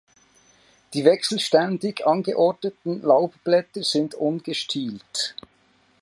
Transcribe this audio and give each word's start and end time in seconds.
Die 0.95 1.05
wechselständig 1.05 2.07
angeordneten 2.07 3.03
Laubblätter 3.03 3.83
sind 3.83 4.15
ungestielt. 4.15 5.35